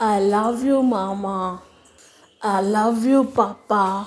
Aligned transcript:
I 0.00 0.20
love 0.20 0.62
you, 0.62 0.80
Mama. 0.80 1.60
I 2.40 2.60
love 2.60 3.04
you, 3.04 3.24
Papa. 3.24 4.06